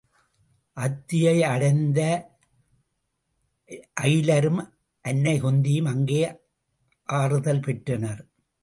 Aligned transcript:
அத்தியை 0.77 1.41
அடைந்த 1.43 1.99
ஐலரும் 4.01 4.61
அன்னை 5.05 5.41
குந்தியும் 5.41 5.87
அங்கே 5.87 6.23
ஆறுதல் 7.09 7.59
பெற்றனர். 7.59 8.21